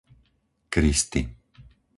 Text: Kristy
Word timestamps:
Kristy 0.71 1.21